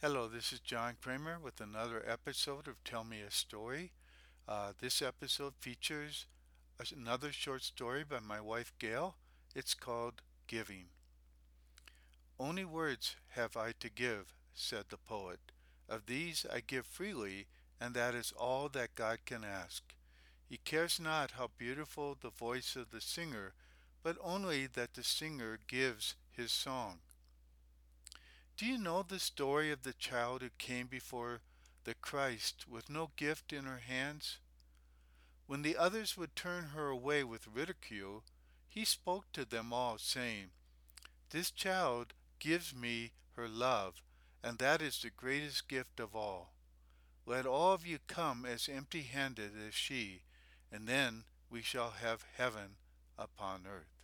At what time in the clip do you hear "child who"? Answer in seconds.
29.92-30.50